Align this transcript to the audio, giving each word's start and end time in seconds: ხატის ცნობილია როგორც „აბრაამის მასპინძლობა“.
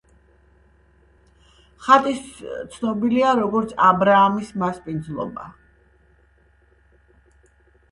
ხატის 1.87 2.23
ცნობილია 2.77 3.35
როგორც 3.41 3.77
„აბრაამის 3.91 4.51
მასპინძლობა“. 4.65 5.47